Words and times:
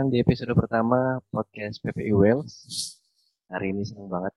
Datang 0.00 0.16
di 0.16 0.24
episode 0.24 0.56
pertama 0.56 1.20
podcast 1.28 1.76
PPI 1.84 2.16
Wales. 2.16 2.64
Hari 3.52 3.68
ini 3.68 3.84
senang 3.84 4.08
banget. 4.08 4.32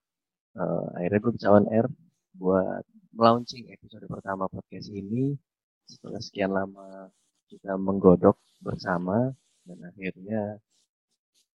Uh, 0.60 0.92
akhirnya 1.00 1.20
gue 1.24 1.34
bisa 1.40 1.48
on 1.56 1.72
air 1.72 1.88
buat 2.36 2.84
launching 3.16 3.72
episode 3.72 4.04
pertama 4.12 4.52
podcast 4.52 4.92
ini. 4.92 5.40
Setelah 5.88 6.20
sekian 6.20 6.52
lama 6.52 7.08
kita 7.48 7.80
menggodok 7.80 8.36
bersama 8.60 9.32
dan 9.64 9.80
akhirnya 9.88 10.60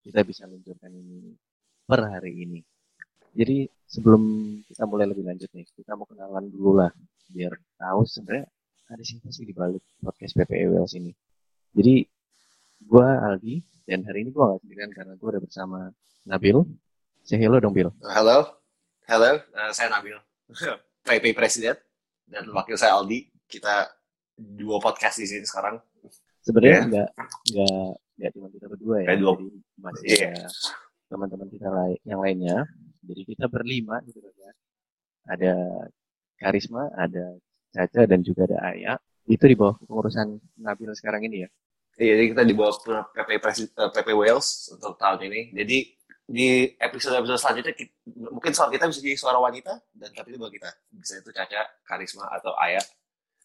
kita 0.05 0.21
bisa 0.21 0.45
luncurkan 0.45 0.93
ini 0.93 1.33
per 1.89 2.05
hari 2.05 2.45
ini. 2.45 2.61
Jadi 3.33 3.65
sebelum 3.89 4.21
kita 4.69 4.85
mulai 4.85 5.09
lebih 5.09 5.25
lanjut 5.25 5.49
nih, 5.49 5.65
kita 5.73 5.97
mau 5.97 6.05
kenalan 6.05 6.45
dulu 6.53 6.77
lah 6.77 6.93
biar 7.33 7.57
tahu 7.81 8.05
sebenarnya 8.05 8.45
ada 8.85 9.01
siapa 9.01 9.33
sih 9.33 9.49
di 9.49 9.53
balik 9.57 9.81
podcast 9.97 10.37
PPI 10.37 10.77
Wales 10.77 10.93
ini. 10.93 11.09
Jadi 11.73 12.05
gue 12.85 13.09
Aldi 13.09 13.73
dan 13.85 14.01
hari 14.01 14.25
ini 14.25 14.29
gue 14.33 14.41
gak 14.41 14.61
sendirian 14.65 14.91
karena 14.91 15.13
gue 15.13 15.27
udah 15.29 15.41
bersama 15.41 15.79
Nabil. 16.25 16.57
Say 17.21 17.37
hello 17.37 17.61
dong 17.61 17.73
Bil. 17.73 17.93
Halo, 18.01 18.57
halo, 19.05 19.31
uh, 19.53 19.71
saya 19.73 19.93
Nabil, 19.93 20.17
PP 21.07 21.37
Presiden 21.37 21.77
dan 22.25 22.49
wakil 22.49 22.77
saya 22.77 22.97
Aldi. 22.97 23.29
Kita 23.45 23.85
dua 24.33 24.81
podcast 24.81 25.21
di 25.21 25.29
sini 25.29 25.45
sekarang. 25.45 25.77
Sebenarnya 26.41 26.81
nggak 26.89 27.09
yeah. 27.13 27.29
nggak 27.53 27.89
nggak 28.17 28.31
cuma 28.33 28.47
kita 28.49 28.65
berdua 28.69 28.97
ya, 29.05 29.07
dua. 29.17 29.33
jadi 29.37 29.47
masih 29.77 30.05
Yeah. 30.05 30.33
ada 30.33 30.45
teman-teman 31.05 31.47
kita 31.53 31.69
lain 31.69 31.99
yang 32.09 32.19
lainnya. 32.25 32.57
Jadi 33.05 33.21
kita 33.21 33.45
berlima 33.45 34.01
gitu 34.09 34.17
kan 34.17 34.33
ya. 34.33 34.51
Ada 35.29 35.53
Karisma, 36.41 36.89
ada 36.97 37.37
Caca 37.69 38.01
dan 38.09 38.25
juga 38.25 38.49
ada 38.49 38.57
Aya. 38.65 38.93
Itu 39.29 39.45
di 39.45 39.53
bawah 39.53 39.77
pengurusan 39.85 40.41
Nabil 40.57 40.89
sekarang 40.97 41.21
ini 41.29 41.45
ya. 41.45 41.49
Iya, 41.95 42.13
jadi 42.19 42.25
kita 42.31 42.43
di 42.43 42.53
bawah 42.53 42.75
PP 43.07 43.29
Presi- 43.39 43.71
eh, 43.71 43.89
PP 43.89 44.09
Wales 44.11 44.47
untuk 44.69 44.99
tahun 44.99 45.19
ini. 45.25 45.55
Jadi 45.55 45.77
di 46.25 46.47
episode-episode 46.75 47.37
selanjutnya 47.37 47.71
ki- 47.71 47.93
mungkin 48.17 48.51
suara 48.51 48.67
kita 48.67 48.89
bisa 48.89 48.99
jadi 48.99 49.15
suara 49.15 49.37
wanita 49.37 49.77
dan 49.93 50.09
tapi 50.11 50.33
itu 50.33 50.41
buat 50.41 50.49
kita 50.49 50.67
bisa 50.91 51.21
itu 51.21 51.29
Caca, 51.29 51.61
Karisma 51.83 52.25
atau 52.29 52.51
Aya. 52.57 52.81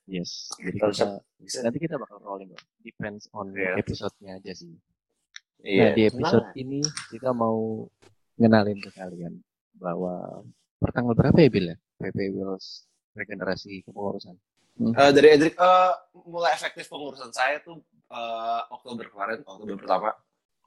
Yes. 0.08 0.50
Jadi 0.58 0.80
kita, 0.80 1.20
bisa. 1.38 1.58
nanti 1.62 1.78
kita 1.78 1.94
bakal 1.94 2.18
rolling. 2.18 2.50
Depends 2.80 3.30
on 3.30 3.52
Iya. 3.54 3.78
episode-nya 3.78 4.40
aja 4.40 4.52
sih. 4.56 4.72
Nah, 4.72 5.62
Iya. 5.62 5.86
di 5.92 6.02
episode 6.08 6.46
Nah, 6.50 6.56
ini 6.56 6.80
kita 7.12 7.30
mau 7.30 7.86
ngenalin 8.34 8.80
ke 8.80 8.90
kalian 8.90 9.38
bahwa 9.76 10.42
pertanggal 10.80 11.14
berapa 11.14 11.36
ya 11.38 11.52
Bill 11.52 11.70
ya? 11.70 11.76
PP 12.00 12.32
Wheels 12.32 12.88
regenerasi 13.12 13.84
kepengurusan. 13.84 14.34
Eh, 14.80 15.10
dari 15.12 15.28
Edric 15.36 15.54
eh, 15.56 15.92
mulai 16.26 16.52
efektif 16.56 16.88
pengurusan 16.88 17.30
saya 17.30 17.60
tuh 17.60 17.84
eh, 18.08 18.60
Oktober 18.72 19.04
kemarin, 19.12 19.44
Oktober 19.44 19.76
pertama 19.76 20.10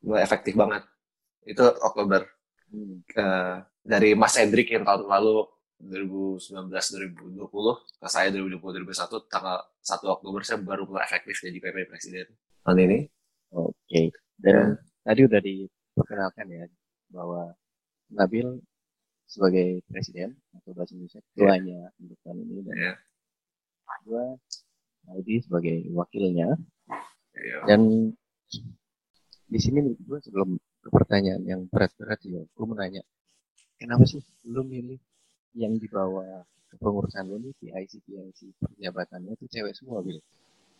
mulai 0.03 0.21
efektif 0.23 0.53
banget. 0.53 0.83
Itu 1.43 1.63
Oktober. 1.81 2.23
Hmm. 2.73 3.05
eh, 3.05 3.55
dari 3.85 4.17
Mas 4.17 4.33
Hendrik 4.39 4.71
yang 4.73 4.81
tahun 4.87 5.05
lalu 5.05 5.45
2019-2020 5.83 7.43
ke 7.99 8.07
saya 8.07 8.31
2020-2021 8.31 9.27
tanggal 9.27 9.59
1 9.83 10.15
Oktober 10.15 10.39
saya 10.41 10.63
baru 10.63 10.87
mulai 10.87 11.03
efektif 11.03 11.43
jadi 11.43 11.59
PP 11.59 11.91
Presiden 11.91 12.27
tahun 12.63 12.79
ini. 12.87 12.99
Oke. 13.53 14.15
Dan 14.39 14.79
tadi 15.03 15.21
udah 15.27 15.41
diperkenalkan 15.43 16.47
ya 16.49 16.65
bahwa 17.11 17.51
Nabil 18.13 18.61
sebagai 19.25 19.81
presiden 19.89 20.37
atau 20.53 20.69
bahasa 20.77 20.93
Indonesia 20.93 21.17
ketuanya 21.33 21.89
untuk 21.97 22.17
tahun 22.21 22.45
ini 22.45 22.61
dan 22.61 22.75
Iya. 22.77 22.93
Gue 24.03 24.25
Aldi 25.11 25.35
sebagai 25.43 25.75
wakilnya 25.91 26.55
Iya. 27.33 27.65
dan 27.65 27.81
di 29.49 29.59
sini 29.59 29.81
gue 29.97 30.19
sebelum 30.21 30.53
ke 30.83 30.89
pertanyaan 30.93 31.41
yang 31.47 31.61
berat-berat 31.65 32.21
sih, 32.21 32.29
gue 32.29 32.65
mau 32.65 32.77
nanya 32.77 33.01
kenapa 33.81 34.05
sih 34.05 34.21
lu 34.45 34.61
milih 34.61 35.01
yang 35.57 35.73
di 35.81 35.89
bawah 35.89 36.45
kepengurusan 36.69 37.25
lu 37.25 37.41
nih 37.41 37.53
PIC 37.57 38.05
PIC 38.05 38.39
perjabatannya 38.61 39.33
tuh 39.37 39.49
cewek 39.49 39.73
semua 39.73 40.05
bil 40.05 40.21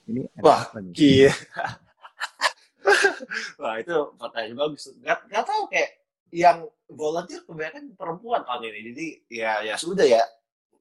ini 0.10 0.28
Wah? 0.44 0.68
Iya. 0.94 1.32
Wah 3.62 3.80
itu 3.80 3.96
pertanyaan 4.20 4.58
bagus. 4.60 4.92
Gak, 5.00 5.32
gak 5.32 5.44
tau 5.48 5.64
kayak 5.72 5.96
yang 6.34 6.68
volunteer 6.92 7.40
kebanyakan 7.48 7.96
perempuan 7.96 8.44
tahun 8.44 8.68
ini. 8.68 8.80
Jadi 8.92 9.08
ya 9.32 9.64
ya 9.64 9.76
sudah 9.80 10.04
ya. 10.04 10.20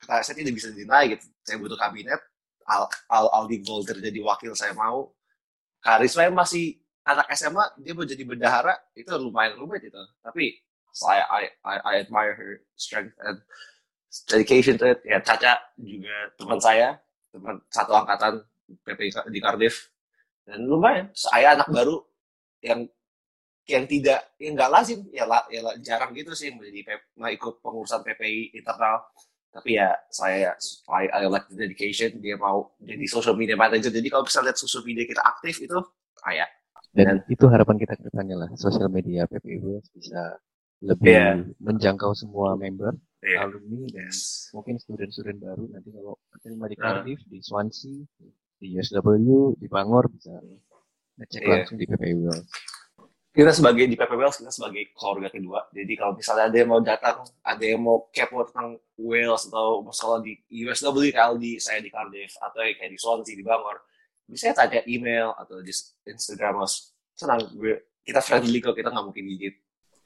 Kita, 0.03 0.19
saya 0.27 0.35
tidak 0.39 0.55
bisa 0.59 0.69
deny 0.75 1.05
gitu. 1.15 1.27
Saya 1.47 1.57
butuh 1.63 1.79
kabinet. 1.79 2.21
Al, 2.67 2.87
Al 3.11 3.27
Aldi 3.43 3.63
volunteer 3.67 3.99
jadi 4.03 4.21
wakil 4.23 4.53
saya 4.55 4.75
mau. 4.75 5.11
Karisma 5.83 6.31
yang 6.31 6.37
masih 6.39 6.79
anak 7.07 7.27
SMA 7.35 7.65
dia 7.83 7.93
mau 7.95 8.07
jadi 8.07 8.23
bendahara 8.23 8.75
itu 8.95 9.11
lumayan 9.19 9.59
rumit 9.59 9.83
itu. 9.87 9.99
Tapi 10.23 10.59
saya 10.95 11.25
I, 11.31 11.45
I, 11.67 11.77
I 11.83 11.95
admire 12.07 12.35
her 12.39 12.53
strength 12.79 13.15
and 13.23 13.43
dedication 14.31 14.77
to 14.79 14.93
it. 14.95 15.01
Ya 15.07 15.19
Caca 15.23 15.59
juga 15.79 16.15
teman 16.39 16.61
saya, 16.61 16.99
teman 17.33 17.59
satu 17.73 17.93
angkatan 17.97 18.43
PP 18.85 19.01
di 19.33 19.41
Cardiff 19.43 19.91
dan 20.47 20.65
lumayan 20.67 21.09
saya 21.15 21.55
anak 21.59 21.69
baru 21.71 22.03
yang 22.65 22.87
yang 23.67 23.85
tidak 23.87 24.21
yang 24.43 24.59
nggak 24.59 24.71
lazim 24.75 25.01
ya, 25.15 25.25
la- 25.25 25.47
ya 25.49 25.61
la- 25.63 25.79
jarang 25.79 26.11
gitu 26.19 26.35
sih 26.35 26.51
menjadi 26.51 26.81
P- 26.83 27.09
mau 27.19 27.31
ikut 27.31 27.63
pengurusan 27.63 28.03
PPI 28.03 28.43
internal 28.59 29.07
tapi 29.53 29.77
ya 29.77 29.93
saya 30.09 30.57
I, 30.89 31.13
I 31.13 31.29
like 31.29 31.45
the 31.53 31.61
dedication 31.61 32.17
dia 32.19 32.41
mau 32.41 32.73
jadi 32.81 33.05
social 33.05 33.37
media 33.37 33.53
manager 33.53 33.93
jadi 33.93 34.09
kalau 34.09 34.25
bisa 34.25 34.41
lihat 34.41 34.57
social 34.57 34.81
media 34.83 35.05
kita 35.05 35.21
aktif 35.21 35.61
itu 35.61 35.77
kayak 36.25 36.49
dan 36.93 37.21
itu 37.29 37.45
harapan 37.49 37.77
kita 37.77 37.97
ke 38.01 38.03
depannya 38.09 38.37
lah 38.37 38.51
sosial 38.57 38.89
media 38.89 39.29
PP 39.29 39.61
Wheels 39.61 39.89
bisa 39.93 40.41
lebih 40.83 41.15
Iya. 41.15 41.47
menjangkau 41.63 42.11
semua 42.17 42.57
member 42.59 42.97
ya 43.23 43.47
alumni 43.47 43.87
dan 43.93 44.09
yes. 44.11 44.51
mungkin 44.51 44.81
student-student 44.83 45.39
baru 45.39 45.69
nanti 45.71 45.89
kalau 45.95 46.19
terima 46.43 46.67
di 46.67 46.75
Nah. 46.75 46.83
Cardiff 46.99 47.21
di 47.29 47.39
Swansea 47.39 48.03
di 48.59 48.67
USW 48.75 49.55
di 49.61 49.67
Bangor 49.71 50.11
bisa 50.11 50.33
ngecek 51.21 51.41
Iya. 51.45 51.51
langsung 51.55 51.77
di 51.79 51.87
PP 51.87 52.03
Wheels 52.19 52.49
kita 53.33 53.49
sebagai 53.49 53.89
di 53.89 53.97
PP 53.97 54.13
Wales 54.13 54.37
kita 54.37 54.53
sebagai 54.53 54.93
keluarga 54.93 55.33
kedua. 55.33 55.65
Jadi 55.73 55.93
kalau 55.97 56.13
misalnya 56.13 56.53
ada 56.53 56.57
yang 56.61 56.69
mau 56.69 56.81
datang 56.85 57.17
ada 57.41 57.65
yang 57.65 57.81
mau 57.81 58.13
kepo 58.13 58.45
tentang 58.45 58.77
Wales 59.01 59.49
atau 59.49 59.81
sekolah 59.89 60.21
di 60.21 60.37
USW 60.53 61.09
kalau 61.17 61.41
di 61.41 61.57
saya 61.57 61.81
di 61.81 61.89
Cardiff 61.89 62.37
atau 62.37 62.61
kayak 62.61 62.93
di 62.93 62.99
Swansea 63.01 63.33
di 63.33 63.41
Bangor 63.41 63.81
bisa 64.29 64.53
tanya 64.55 64.81
email 64.87 65.35
atau 65.37 65.61
di 65.61 65.73
Instagram 66.09 66.65
mas 66.65 66.95
senang 67.13 67.43
kita 68.01 68.21
friendly 68.25 68.63
kok 68.63 68.73
kita 68.73 68.89
nggak 68.89 69.05
mungkin 69.05 69.25
gigit 69.29 69.55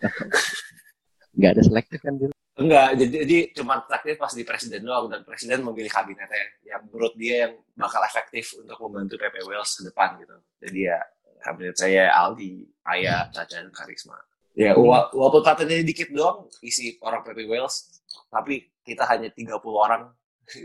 nggak 1.36 1.50
ada 1.54 1.62
selektif 1.62 2.00
kan 2.00 2.16
Bil? 2.16 2.32
enggak 2.56 2.96
jadi, 2.96 3.14
jadi 3.22 3.36
cuma 3.52 3.84
terakhir 3.84 4.16
pas 4.16 4.32
di 4.32 4.42
presiden 4.42 4.82
doang 4.82 5.12
dan 5.12 5.20
presiden 5.22 5.60
memilih 5.62 5.92
kabinetnya 5.92 6.42
yang 6.64 6.82
menurut 6.88 7.12
dia 7.14 7.46
yang 7.46 7.54
bakal 7.76 8.00
efektif 8.02 8.56
untuk 8.56 8.80
membantu 8.88 9.20
PP 9.20 9.44
Wales 9.44 9.70
ke 9.76 9.82
depan 9.92 10.16
gitu. 10.24 10.36
Jadi 10.64 10.78
ya 10.88 10.98
kabinet 11.46 11.78
saya 11.78 12.10
Aldi 12.10 12.66
Aya 12.82 13.30
Caca 13.30 13.62
dan 13.62 13.70
Karisma 13.70 14.18
ya 14.58 14.74
wa- 14.74 15.08
walaupun 15.14 15.40
katanya 15.40 15.78
dikit 15.80 16.10
doang 16.10 16.50
isi 16.60 16.98
orang 17.00 17.22
PP 17.22 17.46
Wales 17.46 18.02
tapi 18.26 18.66
kita 18.82 19.06
hanya 19.06 19.30
30 19.30 19.54
orang 19.70 20.10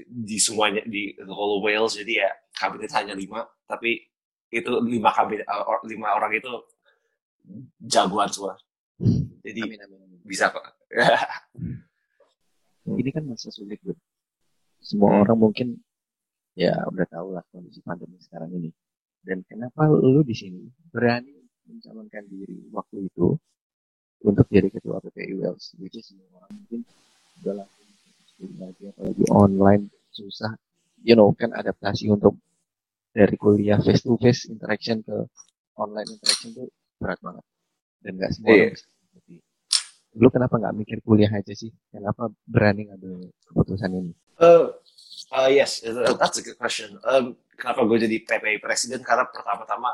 di 0.08 0.38
semuanya 0.38 0.82
di 0.84 1.14
the 1.14 1.30
whole 1.30 1.62
Wales 1.62 1.94
jadi 1.94 2.26
ya 2.26 2.30
kabinet 2.54 2.90
hanya 2.94 3.14
lima 3.14 3.46
tapi 3.66 4.02
itu 4.50 4.70
lima 4.82 5.10
kabinet 5.10 5.46
or- 5.48 5.86
lima 5.86 6.12
orang 6.12 6.34
itu 6.34 6.50
jagoan 7.80 8.30
semua 8.30 8.58
jadi 9.42 9.66
amin 9.66 9.80
amin, 9.82 9.98
amin. 10.02 10.20
bisa 10.22 10.54
kok 10.54 10.62
ini 13.02 13.10
kan 13.10 13.24
masa 13.26 13.50
sulit 13.50 13.82
Bil. 13.82 13.98
semua 14.78 15.10
Hmm. 15.14 15.22
orang 15.26 15.38
mungkin 15.40 15.68
ya 16.54 16.76
udah 16.86 17.06
tahu 17.08 17.34
lah 17.34 17.42
kondisi 17.50 17.82
pandemi 17.82 18.20
sekarang 18.20 18.52
ini 18.54 18.70
dan 19.22 19.46
kenapa 19.46 19.86
lu 19.90 20.26
di 20.26 20.34
sini 20.34 20.66
berani 20.90 21.34
mencalonkan 21.70 22.26
diri 22.26 22.68
waktu 22.74 23.06
itu 23.06 23.38
untuk 24.26 24.46
jadi 24.50 24.70
ketua 24.70 25.02
PPI 25.02 25.34
Wales 25.42 25.74
which 25.78 25.98
is 25.98 26.10
semua 26.10 26.42
orang 26.42 26.52
mungkin 26.58 26.82
udah 27.42 27.54
langsung 27.66 27.90
lagi 28.58 28.84
apalagi 28.90 29.24
online 29.30 29.84
susah. 30.14 30.54
You 31.02 31.18
know 31.18 31.34
kan 31.34 31.54
adaptasi 31.54 32.10
untuk 32.14 32.38
dari 33.14 33.34
kuliah 33.38 33.82
face 33.82 34.06
to 34.06 34.18
face 34.22 34.46
interaction 34.50 35.02
ke 35.02 35.26
online 35.78 36.10
interaction 36.10 36.54
itu 36.54 36.64
berat 37.02 37.18
banget. 37.22 37.46
Dan 38.02 38.12
nggak 38.18 38.32
semua 38.34 38.50
Iya. 38.54 38.66
orang 38.74 39.02
lu 40.12 40.28
kenapa 40.28 40.60
nggak 40.60 40.76
mikir 40.76 40.98
kuliah 41.08 41.32
aja 41.32 41.56
sih? 41.56 41.72
Kenapa 41.88 42.28
berani 42.44 42.92
ngambil 42.92 43.32
keputusan 43.48 43.96
ini? 43.96 44.12
Uh, 44.36 44.76
uh, 45.32 45.48
yes, 45.48 45.80
uh, 45.88 46.12
that's 46.20 46.36
a 46.36 46.44
good 46.44 46.60
question. 46.60 47.00
Um, 47.08 47.40
kenapa 47.62 47.86
gue 47.86 47.98
jadi 48.10 48.18
PPI 48.26 48.58
presiden? 48.58 49.06
Karena 49.06 49.30
pertama-tama 49.30 49.94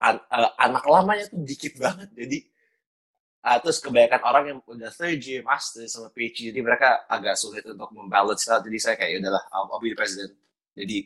an- 0.00 0.24
uh, 0.32 0.50
anak 0.56 0.84
lamanya 0.88 1.24
tuh 1.28 1.44
dikit 1.44 1.76
banget. 1.76 2.08
Jadi 2.16 2.38
uh, 3.44 3.58
terus 3.60 3.78
kebanyakan 3.84 4.20
orang 4.24 4.44
yang 4.48 4.58
udah 4.64 4.88
third 4.88 5.20
year 5.20 5.44
master 5.44 5.84
sama 5.84 6.08
PhD, 6.16 6.48
jadi 6.48 6.60
mereka 6.64 7.04
agak 7.04 7.36
sulit 7.36 7.68
untuk 7.68 7.92
membalance 7.92 8.48
lah. 8.48 8.64
Jadi 8.64 8.78
saya 8.80 8.96
kayak 8.96 9.10
"Ya 9.12 9.18
udahlah, 9.20 9.44
I'll, 9.52 9.68
I'll 9.76 9.82
be 9.84 9.92
the. 9.92 10.26
Jadi 10.74 10.96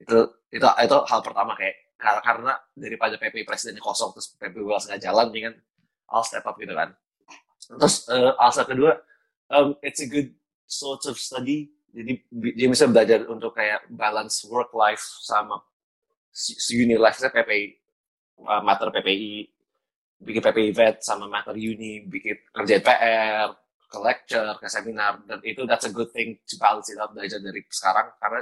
itu 0.00 0.18
itu 0.48 0.64
itu 0.64 0.96
hal 1.10 1.20
pertama 1.20 1.52
kayak 1.58 1.76
karena, 2.00 2.20
karena 2.24 2.52
daripada 2.72 3.14
PP 3.20 3.44
presidennya 3.44 3.84
kosong 3.84 4.16
terus 4.16 4.32
PP 4.32 4.64
Wales 4.64 4.88
nggak 4.88 5.02
jalan 5.04 5.28
dengan 5.28 5.52
I'll 6.08 6.24
step 6.24 6.48
up 6.48 6.56
gitu 6.56 6.72
kan 6.72 6.96
terus 7.76 8.08
uh, 8.08 8.32
alasan 8.40 8.66
kedua 8.66 8.96
um, 9.52 9.76
it's 9.84 10.00
a 10.00 10.08
good 10.08 10.32
sort 10.64 11.04
of 11.06 11.20
study 11.20 11.68
jadi 11.90 12.12
dia 12.54 12.68
bisa 12.70 12.86
belajar 12.86 13.26
untuk 13.26 13.54
kayak 13.54 13.86
balance 13.90 14.46
work 14.46 14.70
life 14.74 15.02
sama 15.22 15.58
uni 16.70 16.94
life 16.94 17.18
saya 17.18 17.34
PPI 17.34 17.64
uh, 18.46 18.62
mater 18.62 18.88
PPI 18.94 19.50
bikin 20.22 20.42
PPI 20.44 20.66
event 20.70 20.96
sama 21.02 21.26
mater 21.26 21.54
uni 21.58 22.06
bikin 22.06 22.38
kerja 22.54 22.78
PR 22.78 23.48
ke 23.90 23.98
lecture 23.98 24.54
ke 24.62 24.66
seminar 24.70 25.18
dan 25.26 25.42
itu 25.42 25.66
that's 25.66 25.86
a 25.86 25.92
good 25.92 26.14
thing 26.14 26.38
to 26.46 26.54
balance 26.62 26.86
it 26.88 26.98
out 27.02 27.10
belajar 27.10 27.42
dari 27.42 27.62
sekarang 27.66 28.14
karena 28.22 28.40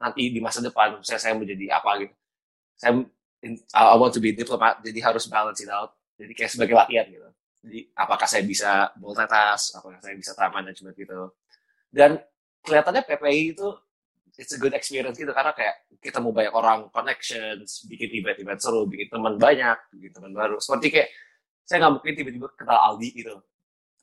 nanti 0.00 0.32
di 0.32 0.40
masa 0.40 0.64
depan 0.64 0.96
saya 1.04 1.20
saya 1.20 1.34
menjadi 1.36 1.76
apa 1.76 1.90
gitu 2.00 2.14
saya 2.76 2.92
I 3.76 3.96
want 4.00 4.16
to 4.16 4.20
be 4.24 4.32
diplomat 4.32 4.80
jadi 4.80 4.98
harus 5.04 5.28
balance 5.28 5.60
it 5.60 5.68
out 5.68 5.96
jadi 6.16 6.32
kayak 6.32 6.50
sebagai 6.52 6.74
latihan 6.76 7.06
gitu. 7.12 7.28
Jadi 7.66 7.78
apakah 7.92 8.26
saya 8.28 8.42
bisa 8.44 8.88
multitask 8.96 9.76
apakah 9.76 9.98
saya 10.00 10.16
bisa 10.16 10.32
time 10.32 10.54
management 10.54 10.96
gitu. 10.96 11.20
Dan 11.92 12.16
kelihatannya 12.66 13.02
PPI 13.06 13.54
itu 13.54 13.68
it's 14.36 14.52
a 14.52 14.60
good 14.60 14.74
experience 14.74 15.16
gitu. 15.16 15.30
Karena 15.30 15.54
kayak 15.54 15.86
kita 16.02 16.18
mau 16.20 16.34
banyak 16.34 16.52
orang 16.52 16.90
connections 16.90 17.86
bikin 17.88 18.10
event-event 18.20 18.60
seru 18.60 18.84
bikin 18.84 19.08
teman 19.08 19.38
banyak 19.38 19.78
bikin 19.94 20.12
teman 20.12 20.32
baru. 20.34 20.58
Seperti 20.58 20.86
kayak 20.92 21.08
saya 21.66 21.86
nggak 21.86 21.92
mungkin 21.98 22.12
tiba-tiba 22.14 22.46
kenal 22.58 22.78
Aldi 22.92 23.08
gitu. 23.14 23.34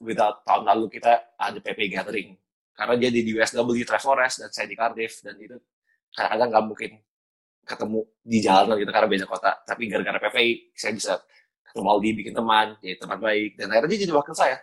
Without 0.04 0.44
tahun 0.44 0.64
lalu 0.68 0.86
kita 1.00 1.36
ada 1.38 1.60
PP 1.60 1.80
gathering. 1.94 2.36
Karena 2.74 2.98
dia 2.98 3.14
di 3.14 3.22
USW 3.30 3.86
Treforest 3.86 4.42
dan 4.42 4.50
saya 4.50 4.66
di 4.66 4.76
Cardiff 4.76 5.22
dan 5.22 5.38
itu 5.38 5.56
kadang-kadang 6.12 6.50
nggak 6.50 6.66
mungkin 6.66 6.92
ketemu 7.64 8.00
di 8.20 8.38
jalanan 8.44 8.76
gitu 8.82 8.92
karena 8.92 9.08
beda 9.08 9.26
kota. 9.30 9.52
Tapi 9.64 9.88
gara-gara 9.88 10.20
PPI 10.20 10.76
saya 10.76 10.92
bisa 10.98 11.14
ketemu 11.70 11.88
Aldi 11.90 12.10
bikin 12.18 12.34
teman 12.34 12.68
jadi 12.82 12.98
teman 12.98 13.18
baik 13.22 13.58
dan 13.58 13.74
akhirnya 13.74 13.90
dia 13.94 14.00
jadi 14.06 14.14
wakil 14.14 14.36
saya 14.36 14.58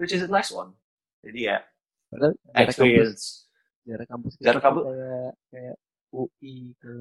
which 0.00 0.16
is 0.16 0.24
a 0.24 0.30
nice 0.30 0.48
one. 0.48 0.72
Jadi 1.20 1.52
ya 1.52 1.60
Padahal 2.10 2.34
experience 2.58 3.46
jarak 3.86 4.06
kampus 4.10 4.32
jarak 4.42 4.62
kampus 4.62 4.84
kayak 4.90 5.32
kayak 5.48 5.76
UI 6.10 6.74
ke 6.76 6.92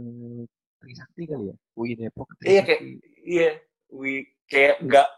Trisakti 0.80 1.24
kali 1.28 1.52
ya? 1.52 1.56
UI 1.76 1.92
Depok 1.98 2.30
ke 2.38 2.46
iya 2.46 2.62
kayak 2.64 2.82
iya 3.26 3.50
UI 3.90 4.24
kayak 4.46 4.86
nggak 4.86 5.10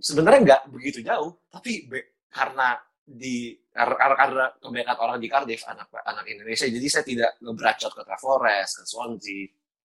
sebenarnya 0.00 0.40
nggak 0.42 0.62
begitu 0.72 0.98
jauh 1.04 1.36
tapi 1.52 1.86
be, 1.86 2.24
karena 2.32 2.80
di 3.04 3.52
karena, 3.68 4.16
karena 4.16 4.44
kebanyakan 4.56 4.96
orang 4.96 5.18
di 5.20 5.28
Cardiff 5.28 5.62
anak 5.68 5.92
anak 5.92 6.24
Indonesia 6.24 6.64
jadi 6.64 6.86
saya 6.88 7.04
tidak 7.04 7.30
ngebracot 7.44 7.92
ke 7.92 8.02
Forest 8.16 8.72
ke 8.80 8.84
Swansea 8.88 9.44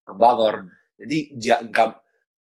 ke 0.10 0.13
Bangor. 0.16 0.56
Jadi 1.00 1.18
nggak 1.69 1.89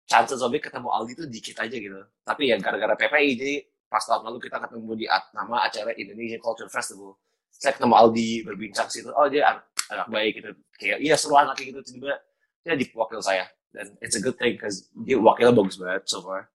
chance 0.07 0.33
zombie 0.39 0.63
ketemu 0.63 0.87
Aldi 0.87 1.11
itu 1.13 1.25
dikit 1.27 1.57
aja 1.59 1.75
gitu. 1.75 1.99
Tapi 2.23 2.53
ya 2.53 2.55
gara-gara 2.61 2.95
PPI 2.95 3.29
jadi 3.35 3.55
pas 3.87 4.03
tahun 4.03 4.27
lalu 4.27 4.37
kita 4.47 4.59
ketemu 4.59 4.91
di 4.99 5.05
nama 5.07 5.55
acara 5.63 5.91
Indonesian 5.95 6.43
Culture 6.43 6.69
Festival. 6.71 7.15
Saya 7.51 7.73
ketemu 7.73 7.95
Aldi 7.95 8.29
berbincang 8.45 8.87
situ. 8.91 9.09
Oh 9.15 9.25
dia 9.31 9.63
anak, 9.89 10.07
baik 10.11 10.43
gitu. 10.43 10.51
Kayak 10.77 10.99
iya 11.01 11.15
seru 11.17 11.39
anak 11.39 11.57
gitu. 11.57 11.79
Tiba 11.81 12.19
dia 12.61 12.73
di 12.75 12.85
wakil 12.93 13.23
saya. 13.23 13.47
Dan 13.71 13.95
it's 14.03 14.15
a 14.15 14.21
good 14.21 14.37
thing 14.37 14.59
because 14.59 14.91
dia 15.07 15.17
wakilnya 15.17 15.55
bagus 15.55 15.79
banget 15.79 16.05
so 16.05 16.21
far. 16.21 16.51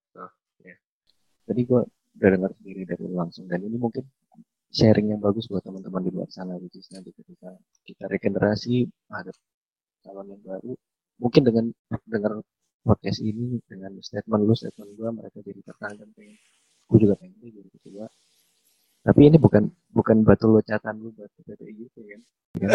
Tadi 1.43 1.61
gue 1.67 1.81
udah 1.90 2.29
dengar 2.38 2.50
sendiri 2.55 2.87
dari 2.87 3.05
langsung. 3.11 3.50
Dan 3.50 3.67
ini 3.67 3.76
mungkin 3.76 4.06
sharing 4.73 5.12
yang 5.12 5.20
bagus 5.20 5.50
buat 5.52 5.61
teman-teman 5.61 6.00
di 6.00 6.11
luar 6.17 6.32
sana 6.32 6.56
which 6.56 6.81
nanti 6.96 7.12
ketika 7.12 7.52
kita 7.84 8.08
regenerasi 8.08 8.88
ada 9.12 9.29
calon 10.00 10.32
yang 10.32 10.40
baru 10.40 10.73
mungkin 11.20 11.43
dengan 11.44 11.64
dengar 12.08 12.40
podcast 12.81 13.20
ini 13.20 13.61
dengan 13.69 14.00
statement 14.00 14.43
lu 14.49 14.56
statement 14.56 14.96
gue 14.96 15.08
mereka 15.12 15.38
jadi 15.44 15.61
tertarik 15.61 16.00
dan 16.00 16.11
pengen 16.17 16.40
gue 16.93 17.09
juga 17.09 17.15
pengen 17.17 17.41
kedua 17.81 18.05
tapi 19.03 19.21
ini 19.27 19.37
bukan 19.41 19.67
bukan 19.91 20.23
batu 20.23 20.47
locatan 20.47 20.94
lu 21.03 21.11
buat 21.11 21.27
PPI 21.43 21.91
gitu 21.91 22.00
kan? 22.06 22.21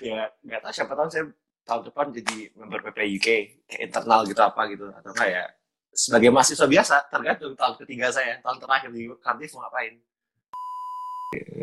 Ya 0.00 0.32
nggak 0.44 0.60
tahu 0.64 0.72
siapa 0.72 0.92
tahu 0.96 1.08
saya 1.12 1.24
tahun 1.68 1.82
depan 1.88 2.06
jadi 2.12 2.48
member 2.56 2.80
PPI 2.88 3.10
UK 3.20 3.28
kayak 3.68 3.82
internal 3.92 4.24
gitu 4.24 4.40
apa 4.40 4.62
gitu 4.72 4.88
atau 4.88 5.12
kayak 5.12 5.56
sebagai 5.92 6.32
mahasiswa 6.32 6.68
biasa 6.68 7.08
tergantung 7.12 7.52
tahun 7.56 7.74
ketiga 7.84 8.08
saya 8.12 8.40
tahun 8.40 8.60
terakhir 8.60 8.88
di 8.92 9.08
Cardiff 9.20 9.52
mau 9.56 9.64
ngapain. 9.68 9.94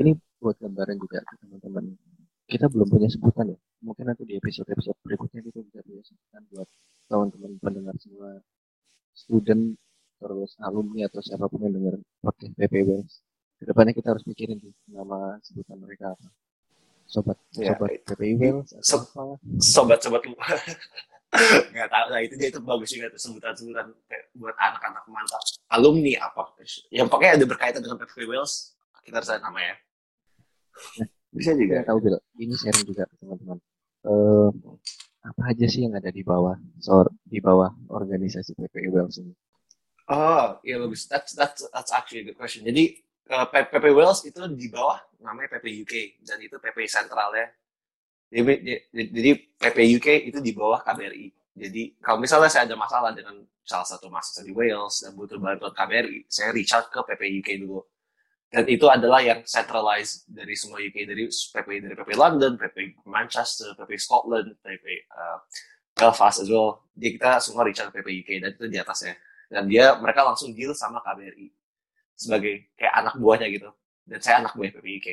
Ini 0.01 0.11
buat 0.41 0.57
gambaran 0.61 0.97
juga 0.97 1.25
ke 1.25 1.33
teman-teman 1.41 1.85
kita 2.49 2.65
belum 2.69 2.87
punya 2.89 3.09
sebutan 3.09 3.55
ya 3.55 3.57
mungkin 3.83 4.03
nanti 4.07 4.23
di 4.27 4.37
episode-episode 4.37 4.97
berikutnya 5.03 5.39
kita 5.43 5.59
bisa 5.63 5.79
punya 5.83 6.03
sebutan 6.03 6.41
buat 6.51 6.67
teman-teman 7.07 7.51
pendengar 7.59 7.95
semua 7.97 8.29
student 9.15 9.73
terus 10.23 10.55
alumni 10.63 11.03
atau 11.11 11.19
siapa 11.19 11.51
pun 11.51 11.67
yang 11.67 11.75
dengar 11.75 11.99
podcast 12.23 12.55
PPWS 12.55 13.11
ke 13.59 13.63
depannya 13.67 13.93
kita 13.95 14.07
harus 14.15 14.23
mikirin 14.23 14.57
tuh 14.63 14.71
nama 14.87 15.35
sebutan 15.43 15.77
mereka 15.83 16.15
apa. 16.15 16.27
Sobat 17.03 17.37
ya, 17.59 17.75
sobat. 17.75 17.89
PPWS 18.07 18.71
sobat 19.59 19.99
sobat 19.99 20.23
lupa. 20.23 20.47
Nggak 21.73 21.89
tahu 21.89 22.05
nah 22.13 22.21
itu 22.21 22.33
dia 22.39 22.47
itu 22.53 22.61
bagus 22.63 22.89
juga 22.93 23.11
tuh 23.11 23.19
sebutan-sebutan 23.19 23.91
buat 24.39 24.55
anak-anak 24.55 25.03
mantap. 25.11 25.43
Alumni 25.67 26.13
apa? 26.23 26.55
Yang 26.93 27.07
pokoknya 27.11 27.33
ada 27.41 27.45
berkaitan 27.49 27.81
dengan 27.83 27.99
PPW 27.99 28.31
Wales 28.31 28.77
kita 29.03 29.19
harus 29.19 29.29
nama 29.43 29.59
ya. 29.59 29.75
Nah, 31.03 31.07
bisa 31.35 31.51
juga. 31.57 31.83
Tahu 31.83 31.97
Bill 31.99 32.17
ini 32.39 32.55
sharing 32.55 32.85
juga 32.87 33.03
ke 33.03 33.15
teman-teman. 33.19 33.59
Uh, 34.03 34.51
apa 35.23 35.55
aja 35.55 35.65
sih 35.71 35.87
yang 35.87 35.95
ada 35.95 36.11
di 36.11 36.19
bawah 36.19 36.59
so, 36.83 37.07
di 37.23 37.39
bawah 37.39 37.71
organisasi 37.87 38.59
PPW 38.59 38.91
Wales 38.91 39.15
ini 39.23 39.31
oh 40.09 40.59
iya 40.65 40.75
bagus 40.81 41.07
that's 41.07 41.31
that's 41.37 41.63
that's 41.71 41.91
actually 41.93 42.23
a 42.23 42.25
good 42.31 42.39
question 42.39 42.65
jadi 42.65 42.97
uh, 43.31 43.47
eh, 43.47 43.65
PP 43.69 43.85
Wales 43.93 44.25
itu 44.27 44.39
di 44.51 44.67
bawah 44.67 44.99
namanya 45.23 45.59
PP 45.59 45.87
UK 45.87 45.93
dan 46.27 46.41
itu 46.43 46.59
PP 46.59 46.87
sentral 46.89 47.31
ya 47.37 47.47
jadi, 48.33 48.81
jadi 48.89 49.31
PP 49.61 49.77
UK 50.01 50.07
itu 50.33 50.39
di 50.41 50.57
bawah 50.57 50.81
KBRI. 50.81 51.29
Jadi 51.53 52.01
kalau 52.01 52.17
misalnya 52.17 52.49
saya 52.49 52.65
ada 52.65 52.73
masalah 52.73 53.13
dengan 53.13 53.37
salah 53.61 53.85
satu 53.85 54.09
mahasiswa 54.09 54.41
di 54.41 54.49
Wales 54.49 55.05
dan 55.05 55.13
butuh 55.13 55.37
bantuan 55.37 55.69
KBRI, 55.69 56.25
saya 56.25 56.49
reach 56.49 56.73
out 56.73 56.89
ke 56.89 56.97
PP 57.13 57.45
UK 57.45 57.49
dulu. 57.61 57.85
Dan 58.49 58.65
itu 58.69 58.85
adalah 58.89 59.21
yang 59.21 59.45
centralized 59.45 60.25
dari 60.29 60.53
semua 60.57 60.81
UK, 60.81 61.05
dari 61.05 61.29
PP 61.29 61.67
dari 61.85 61.93
PP 61.93 62.11
London, 62.17 62.57
PP 62.57 63.05
Manchester, 63.05 63.77
PP 63.77 64.01
Scotland, 64.01 64.57
PP 64.65 64.85
uh, 65.13 65.37
Belfast 65.93 66.41
as 66.41 66.49
well. 66.49 66.81
Jadi 66.97 67.21
kita 67.21 67.37
semua 67.37 67.65
reach 67.69 67.81
out 67.85 67.93
ke 67.93 68.01
PP 68.01 68.25
UK 68.25 68.29
dan 68.41 68.49
itu 68.57 68.65
di 68.65 68.77
atasnya. 68.81 69.13
Dan 69.53 69.69
dia 69.69 69.93
mereka 70.01 70.25
langsung 70.25 70.49
deal 70.57 70.73
sama 70.73 70.97
KBRI 71.05 71.53
sebagai 72.17 72.73
kayak 72.73 72.93
anak 73.05 73.13
buahnya 73.21 73.47
gitu. 73.53 73.69
Dan 74.01 74.19
saya 74.19 74.41
anak 74.41 74.57
buah 74.57 74.73
PP 74.73 74.87
UK. 74.97 75.09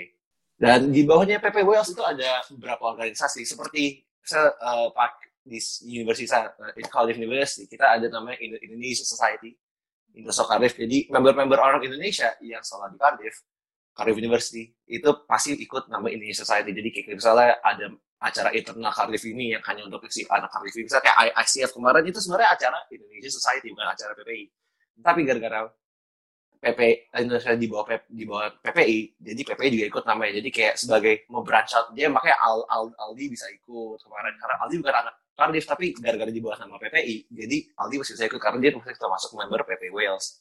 Dan 0.56 0.88
di 0.88 1.04
bawahnya 1.04 1.40
PP 1.40 1.60
Wales 1.64 1.92
itu 1.92 2.00
ada 2.00 2.40
beberapa 2.52 2.96
organisasi 2.96 3.44
seperti 3.44 4.04
saya 4.20 4.52
uh, 4.60 4.88
pak 4.92 5.16
di 5.40 5.56
Universitas 5.88 6.52
uh, 6.52 6.88
Cardiff 6.92 7.16
University 7.16 7.64
kita 7.64 7.96
ada 7.96 8.12
namanya 8.12 8.36
Indonesia 8.44 9.00
Society 9.08 9.56
Indonesia 10.14 10.44
Cardiff. 10.46 10.74
Jadi 10.74 10.98
member-member 11.10 11.58
orang 11.58 11.80
Indonesia 11.86 12.34
yang 12.42 12.62
sekolah 12.62 12.90
di 12.90 12.98
Cardiff, 12.98 13.36
Cardiff 13.94 14.16
University 14.18 14.70
itu 14.90 15.10
pasti 15.26 15.54
ikut 15.58 15.86
nama 15.86 16.06
Indonesia 16.10 16.42
Society. 16.42 16.74
Jadi 16.74 16.88
kayak 16.90 17.16
misalnya 17.18 17.58
ada 17.62 17.86
acara 18.20 18.52
internal 18.52 18.92
Cardiff 18.92 19.24
ini 19.24 19.56
yang 19.56 19.64
hanya 19.64 19.88
untuk 19.88 20.04
si 20.12 20.28
anak 20.28 20.52
Cardiff 20.52 20.76
ini. 20.76 20.84
Misalnya 20.84 21.04
kayak 21.08 21.32
ICF 21.40 21.70
kemarin 21.72 22.04
itu 22.04 22.18
sebenarnya 22.20 22.50
acara 22.52 22.78
Indonesia 22.92 23.30
Society 23.32 23.72
bukan 23.72 23.88
acara 23.88 24.12
PPI. 24.12 24.44
Tapi 25.00 25.20
gara-gara 25.24 25.60
PP 26.60 26.80
Indonesia 27.16 27.56
di 27.56 27.66
bawah 27.72 27.86
di 28.04 28.24
bawah 28.28 28.52
PPI, 28.60 29.16
jadi 29.16 29.40
PPI 29.48 29.68
juga 29.72 29.86
ikut 29.88 30.04
namanya. 30.04 30.32
Jadi 30.44 30.48
kayak 30.52 30.74
sebagai 30.76 31.24
mau 31.32 31.40
branch 31.40 31.72
out, 31.72 31.96
dia 31.96 32.12
makanya 32.12 32.36
Al, 32.44 32.60
Al, 32.68 32.84
Aldi 32.92 33.24
bisa 33.32 33.48
ikut 33.48 33.96
kemarin 34.04 34.36
karena 34.36 34.54
Aldi 34.60 34.76
bukan 34.84 34.96
anak 35.00 35.14
Cardiff 35.32 35.64
tapi 35.64 35.96
gara-gara 35.96 36.28
di 36.28 36.40
bawah 36.44 36.60
nama 36.60 36.76
PPI, 36.76 37.32
jadi 37.32 37.56
Aldi 37.80 37.96
masih 38.04 38.12
bisa 38.12 38.24
ikut 38.28 38.40
karena 38.44 38.58
dia 38.60 38.76
masih 38.76 38.92
termasuk 39.00 39.30
member 39.40 39.64
PP 39.64 39.88
Wales. 39.88 40.36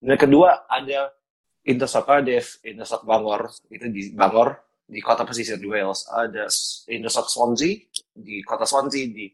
Dan 0.00 0.16
kedua 0.16 0.64
ada 0.64 1.12
Intersok 1.60 2.08
Cardiff, 2.08 2.64
Intersok 2.64 3.04
Bangor 3.04 3.52
itu 3.68 3.84
di 3.92 4.16
Bangor 4.16 4.63
di 4.84 5.00
kota 5.00 5.24
pesisir 5.24 5.56
di 5.56 5.68
Wales. 5.68 6.04
Ada 6.08 6.48
Intersok 6.92 7.26
Swansea 7.32 7.80
di 8.12 8.44
kota 8.44 8.68
Swansea 8.68 9.08
di 9.08 9.26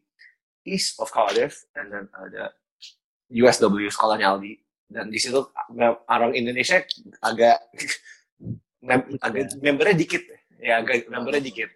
east 0.65 1.01
of 1.03 1.11
Cardiff, 1.11 1.67
and 1.75 1.91
then 1.91 2.07
ada 2.15 2.55
USW 3.31 3.87
sekolahnya 3.91 4.27
Aldi 4.31 4.53
dan 4.91 5.07
di 5.07 5.19
situ 5.23 5.39
orang 6.11 6.35
Indonesia 6.35 6.83
agak 7.23 7.63
mem 8.87 9.01
agak 9.23 9.55
membernya 9.63 9.97
dikit. 9.97 10.23
Ya 10.61 10.83
agak 10.83 11.07
membernya 11.07 11.43
dikit. 11.47 11.71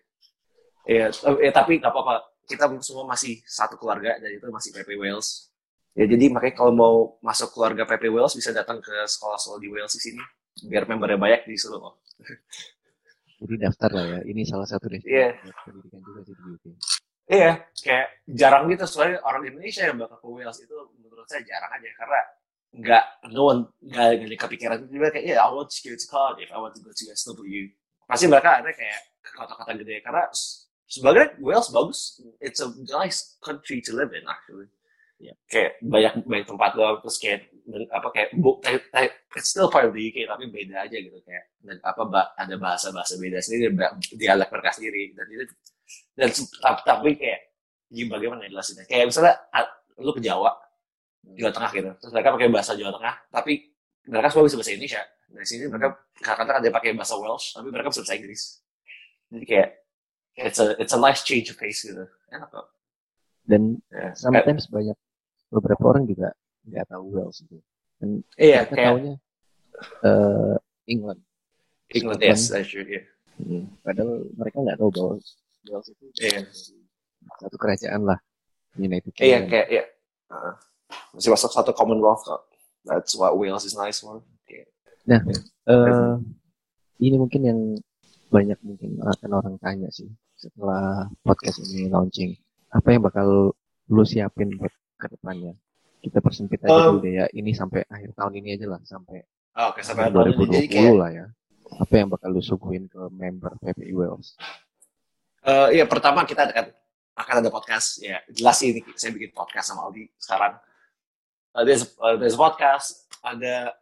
Ya, 0.84 1.08
ya 1.14 1.52
tapi 1.54 1.78
nggak 1.78 1.92
apa-apa. 1.94 2.34
Kita 2.44 2.68
semua 2.84 3.08
masih 3.08 3.40
satu 3.48 3.80
keluarga 3.80 4.20
dan 4.20 4.28
itu 4.28 4.44
masih 4.52 4.74
PP 4.74 5.00
Wales. 5.00 5.48
Ya 5.94 6.10
jadi 6.10 6.26
makanya 6.28 6.54
kalau 6.58 6.72
mau 6.74 6.94
masuk 7.22 7.54
keluarga 7.54 7.86
PP 7.86 8.10
Wales 8.10 8.34
bisa 8.34 8.50
datang 8.50 8.82
ke 8.82 8.92
sekolah-sekolah 9.06 9.62
di 9.62 9.68
Wales 9.70 9.94
di 9.94 10.02
sini. 10.10 10.22
Biar 10.66 10.84
membernya 10.84 11.16
banyak 11.16 11.40
di 11.48 11.56
seluruh 11.56 11.94
jadi 13.40 13.54
daftar 13.68 13.90
lah 13.90 14.04
ya. 14.06 14.20
Ini 14.26 14.42
salah 14.46 14.68
satu 14.68 14.86
deh. 14.90 15.02
Yeah. 15.02 15.34
pendidikan 15.66 16.00
juga 16.02 16.20
sih 16.22 16.34
di 16.34 16.44
UK 16.54 16.64
iya 17.24 17.52
kayak 17.72 18.06
jarang 18.28 18.68
gitu. 18.68 18.84
Soalnya 18.84 19.18
orang 19.24 19.48
Indonesia 19.48 19.82
yang 19.88 19.96
bakal 19.96 20.20
ke 20.20 20.28
Wales 20.28 20.58
itu 20.60 20.76
menurut 21.00 21.26
saya 21.26 21.42
jarang 21.42 21.72
aja. 21.72 21.88
Karena 21.96 22.20
nggak 22.74 23.04
no 23.32 23.42
one 23.48 23.60
nggak 23.80 24.08
nggak 24.20 24.40
kepikiran. 24.44 24.78
Juga 24.86 25.08
kayak 25.14 25.24
yeah 25.24 25.40
I 25.40 25.50
want 25.50 25.72
to 25.72 25.78
go 25.80 25.96
to 25.96 26.06
Cardiff 26.06 26.50
I 26.52 26.58
want 26.60 26.74
to 26.76 26.82
go 26.84 26.92
to 26.92 27.04
SW 27.14 27.54
pasti 28.04 28.28
mereka 28.28 28.60
ada 28.60 28.68
kayak 28.68 29.00
ke 29.24 29.30
kota-kota 29.32 29.72
gede. 29.80 30.04
Karena 30.04 30.28
sebagai 30.84 31.40
Wales 31.40 31.68
bagus. 31.72 32.20
It's 32.38 32.60
a 32.60 32.68
nice 32.92 33.40
country 33.40 33.80
to 33.88 33.96
live 33.96 34.12
in 34.12 34.24
actually. 34.28 34.68
Yeah. 35.22 35.38
kayak 35.48 35.78
banyak 35.80 36.26
banyak 36.26 36.46
tempat 36.50 36.74
loh 36.74 36.98
terus 37.00 37.16
kayak 37.22 37.48
apa 37.64 38.08
kayak 38.12 38.28
it's 39.32 39.48
still 39.48 39.72
part 39.72 39.88
of 39.88 39.96
the 39.96 40.02
UK 40.04 40.28
tapi 40.28 40.52
beda 40.52 40.84
aja 40.84 40.96
gitu 41.00 41.16
kayak 41.24 41.48
dan 41.64 41.80
apa 41.80 42.36
ada 42.36 42.54
bahasa 42.60 42.92
bahasa 42.92 43.16
beda 43.16 43.40
sendiri 43.40 43.72
dialek 44.12 44.52
mereka 44.52 44.76
sendiri 44.76 45.16
dan 45.16 45.26
itu 45.32 45.48
dan 46.12 46.28
tapi 46.60 47.16
kayak 47.16 47.54
gimana 47.94 48.18
bagaimana 48.18 48.40
jelasinnya? 48.50 48.84
Kayak 48.88 49.04
misalnya 49.14 49.34
lu 50.00 50.10
ke 50.10 50.20
Jawa 50.20 50.50
Jawa 51.24 51.50
Tengah 51.54 51.70
gitu 51.72 51.90
terus 52.02 52.12
mereka 52.12 52.28
pakai 52.36 52.48
bahasa 52.50 52.72
Jawa 52.76 52.92
Tengah 52.98 53.14
tapi 53.32 53.52
mereka 54.04 54.28
semua 54.28 54.44
bisa 54.44 54.56
bahasa 54.60 54.72
Indonesia. 54.76 55.02
Dari 55.24 55.46
sini 55.48 55.64
mereka 55.66 55.88
kadang-kadang 56.20 56.56
ada 56.60 56.70
pakai 56.70 56.90
bahasa 56.92 57.14
Welsh 57.16 57.46
tapi 57.56 57.68
mereka 57.72 57.88
bisa 57.88 58.00
bahasa 58.04 58.14
Inggris. 58.18 58.42
Jadi 59.32 59.44
kayak 59.48 59.68
it's 60.36 60.58
a 60.60 60.66
it's 60.76 60.94
a 60.94 61.00
nice 61.00 61.24
change 61.24 61.48
of 61.48 61.56
pace 61.56 61.80
gitu. 61.86 62.04
Enak 62.28 62.48
kok. 62.52 62.66
Dan 63.44 63.80
yeah. 63.88 64.12
sometimes 64.12 64.68
banyak 64.68 64.96
beberapa 65.48 65.84
orang 65.84 66.04
juga 66.04 66.32
nggak 66.64 66.86
tahu 66.88 67.04
Welsh 67.12 67.44
itu 67.44 67.58
dan 68.00 68.10
iya 68.40 68.64
mereka 68.64 68.74
kayak, 68.74 68.88
tahunya 68.90 69.14
uh, 70.04 70.56
England 70.88 71.20
England 71.92 72.20
yes 72.20 72.48
that's 72.48 72.68
true 72.68 72.84
yeah. 72.84 73.04
Hmm. 73.38 73.66
Padahal 73.82 74.30
mereka 74.38 74.62
nggak 74.62 74.78
tahu 74.78 74.90
bahwa 74.94 75.14
Wales 75.66 75.88
itu 75.90 76.04
yeah. 76.22 76.44
satu 77.42 77.56
kerajaan 77.58 78.06
lah 78.06 78.18
United 78.78 79.10
Kingdom. 79.14 79.26
Iya 79.26 79.38
kayak 79.50 79.68
ya. 79.70 79.84
Uh, 80.30 80.54
masih 81.16 81.30
masuk 81.34 81.50
satu 81.50 81.74
Commonwealth 81.74 82.22
kok. 82.22 82.46
That's 82.86 83.16
what 83.18 83.34
Wales 83.34 83.66
is 83.66 83.74
nice 83.74 84.04
one. 84.04 84.22
Yeah. 84.46 84.68
Nah, 85.08 85.20
uh, 85.66 86.14
ini 87.00 87.16
mungkin 87.18 87.42
yang 87.42 87.60
banyak 88.30 88.58
mungkin 88.62 88.98
akan 89.02 89.30
orang 89.34 89.54
tanya 89.62 89.88
sih 89.90 90.10
setelah 90.38 91.08
podcast 91.24 91.64
ini 91.70 91.90
launching. 91.90 92.36
Apa 92.70 92.94
yang 92.94 93.02
bakal 93.02 93.54
lu 93.88 94.04
siapin 94.06 94.54
buat 94.58 94.72
ke 94.98 95.06
depannya? 95.10 95.54
Kita 96.04 96.20
persempit 96.20 96.60
aja 96.68 96.92
um, 96.92 97.00
dulu 97.00 97.08
deh 97.08 97.24
ya. 97.24 97.26
Ini 97.32 97.50
sampai 97.56 97.88
akhir 97.88 98.12
tahun 98.12 98.32
ini 98.44 98.60
aja 98.60 98.66
lah 98.68 98.80
sampai 98.84 99.24
oh, 99.56 99.72
okay, 99.72 99.80
sampai 99.80 100.12
2020 100.12 100.68
kayak... 100.68 100.92
lah 100.92 101.10
ya. 101.10 101.26
Apa 101.80 101.94
yang 101.96 102.12
bakal 102.12 102.28
lu 102.28 102.44
suguhin 102.44 102.84
ke 102.92 103.00
member 103.08 103.56
PPI 103.64 103.96
Wales? 103.96 104.36
Uh, 105.40 105.72
ya 105.72 105.88
pertama 105.88 106.28
kita 106.28 106.52
akan 106.52 106.66
akan 107.14 107.34
ada 107.40 107.50
podcast 107.52 108.02
ya 108.02 108.18
jelas 108.28 108.58
ini 108.66 108.82
saya 108.98 109.16
bikin 109.16 109.32
podcast 109.32 109.72
sama 109.72 109.88
Aldi 109.88 110.12
sekarang. 110.20 110.60
Uh, 111.56 111.62
there's, 111.64 111.88
uh, 112.02 112.18
there's 112.20 112.36
podcast 112.36 113.08
ada 113.24 113.72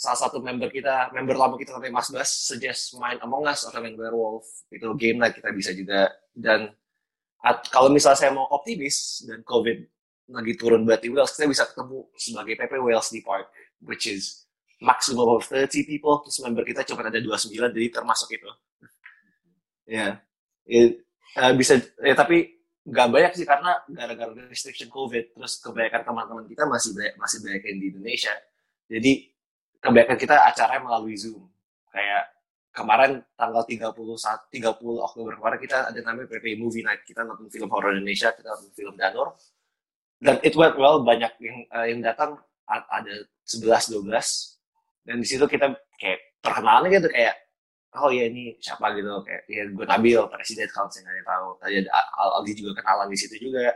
salah 0.00 0.16
satu 0.16 0.40
member 0.40 0.72
kita 0.72 1.12
member 1.12 1.36
lama 1.36 1.60
kita 1.60 1.76
namanya 1.76 2.00
Mas 2.00 2.08
Bas 2.08 2.28
suggest 2.28 2.96
main 2.96 3.20
Among 3.20 3.44
Us 3.44 3.68
atau 3.68 3.84
main 3.84 3.92
Werewolf 3.96 4.48
itu 4.72 4.88
game 4.96 5.20
lah 5.20 5.28
kita 5.28 5.52
bisa 5.52 5.76
juga 5.76 6.08
dan 6.32 6.72
at, 7.44 7.68
kalau 7.68 7.92
misalnya 7.92 8.16
saya 8.16 8.32
mau 8.32 8.48
optimis 8.48 9.28
dan 9.28 9.44
COVID 9.44 9.99
lagi 10.30 10.54
turun 10.54 10.86
berarti 10.86 11.10
Wales 11.10 11.34
kita 11.34 11.46
bisa 11.50 11.64
ketemu 11.66 12.06
sebagai 12.14 12.54
PP 12.54 12.72
Wales 12.78 13.08
di 13.10 13.20
park 13.22 13.50
which 13.82 14.06
is 14.06 14.46
maximum 14.80 15.26
of 15.36 15.44
30 15.44 15.66
people 15.84 16.22
terus 16.24 16.40
member 16.40 16.64
kita 16.64 16.86
cuma 16.86 17.04
ada 17.04 17.20
29 17.20 17.52
jadi 17.52 17.88
termasuk 17.90 18.30
itu. 18.32 18.50
Ya 19.90 20.22
yeah 20.66 20.94
uh, 21.38 21.52
bisa 21.54 21.78
ya 22.02 22.14
tapi 22.16 22.58
nggak 22.80 23.08
banyak 23.12 23.32
sih 23.36 23.46
karena 23.46 23.76
gara-gara 23.92 24.32
restriction 24.48 24.88
covid 24.88 25.36
terus 25.36 25.60
kebanyakan 25.60 26.00
teman-teman 26.02 26.44
kita 26.48 26.64
masih 26.64 26.96
banyak 26.96 27.14
masih 27.20 27.38
banyak 27.44 27.62
yang 27.62 27.78
di 27.78 27.86
Indonesia. 27.92 28.34
Jadi 28.90 29.12
kebanyakan 29.78 30.18
kita 30.18 30.34
acaranya 30.48 30.82
melalui 30.88 31.14
zoom. 31.14 31.44
Kayak 31.90 32.22
kemarin 32.70 33.20
tanggal 33.36 33.62
31 33.66 33.94
30 33.94 35.06
Oktober 35.06 35.32
kemarin 35.38 35.58
kita 35.60 35.76
ada 35.92 36.00
namanya 36.02 36.26
PP 36.32 36.56
Movie 36.56 36.82
Night. 36.82 37.04
Kita 37.04 37.22
nonton 37.22 37.46
film 37.52 37.68
horor 37.70 37.94
Indonesia 37.94 38.32
kita 38.32 38.48
nonton 38.48 38.72
film 38.74 38.94
Danur 38.96 39.36
dan 40.20 40.36
it 40.44 40.52
went 40.54 40.76
well 40.76 41.00
banyak 41.00 41.32
yang 41.40 41.58
uh, 41.72 41.86
yang 41.88 42.00
datang 42.04 42.36
ada 42.68 43.24
11 43.48 43.98
12 43.98 44.06
dan 45.08 45.16
di 45.18 45.26
situ 45.26 45.44
kita 45.48 45.74
kayak 45.98 46.20
perkenalan 46.44 46.92
gitu 46.92 47.08
kayak 47.10 47.34
oh 47.98 48.10
ya 48.14 48.30
ini 48.30 48.54
siapa 48.62 48.94
gitu 48.94 49.10
kayak 49.26 49.42
ya 49.50 49.66
gue 49.66 49.86
Nabil 49.86 50.20
presiden 50.30 50.68
kalau 50.70 50.86
saya 50.92 51.08
nggak 51.08 51.26
tahu. 51.26 51.46
Tadi 51.58 51.74
ada 51.82 51.90
Aldi 52.38 52.52
juga 52.54 52.72
kenalan 52.78 53.08
di 53.10 53.18
situ 53.18 53.36
juga. 53.50 53.74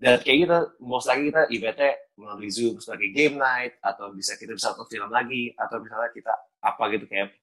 Dan 0.00 0.16
kayak 0.24 0.36
gitu 0.48 0.58
most 0.80 1.08
lagi 1.08 1.28
kita 1.28 1.42
eventnya 1.52 1.92
melalui 2.16 2.48
zoom 2.48 2.80
sebagai 2.80 3.12
game 3.12 3.36
night 3.36 3.76
atau 3.84 4.12
bisa 4.16 4.32
kita 4.40 4.56
bisa 4.56 4.72
nonton 4.72 4.88
film 4.88 5.10
lagi 5.12 5.52
atau 5.60 5.76
misalnya 5.80 6.08
kita 6.16 6.32
apa 6.64 6.82
gitu 6.96 7.04
kayak 7.04 7.36